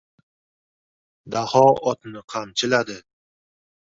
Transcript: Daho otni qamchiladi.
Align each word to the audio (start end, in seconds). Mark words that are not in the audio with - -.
Daho 1.35 1.61
otni 1.91 2.21
qamchiladi. 2.33 2.97